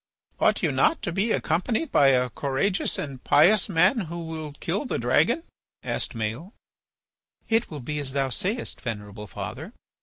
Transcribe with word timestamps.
"Ought 0.39 0.63
you 0.63 0.71
not 0.71 1.03
to 1.03 1.11
be 1.11 1.31
accompanied 1.31 1.91
by 1.91 2.07
a 2.07 2.31
courageous 2.31 2.97
and 2.97 3.23
pious 3.23 3.69
man 3.69 3.99
who 4.09 4.17
will 4.25 4.53
kill 4.53 4.83
the 4.83 4.97
dragon?" 4.97 5.43
asked 5.83 6.13
Maël. 6.15 6.53
"It 7.49 7.69
will 7.69 7.81
be 7.81 7.99
as 7.99 8.13
thou 8.13 8.29
sayest, 8.29 8.81
venerable 8.81 9.27
father. 9.27 9.73